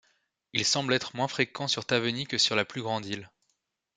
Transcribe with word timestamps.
Il 0.53 0.65
semble 0.65 0.95
être 0.95 1.15
moins 1.15 1.27
fréquent 1.27 1.67
sur 1.67 1.85
Taveuni 1.85 2.25
que 2.25 2.39
sur 2.39 2.55
la 2.55 2.65
plus 2.65 2.81
grande 2.81 3.05
île. 3.05 3.29